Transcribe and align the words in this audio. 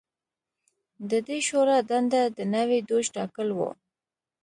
د 1.09 1.11
دې 1.27 1.37
شورا 1.47 1.77
دنده 1.89 2.23
د 2.37 2.39
نوي 2.55 2.79
دوج 2.89 3.05
ټاکل 3.15 3.47
و 3.53 3.59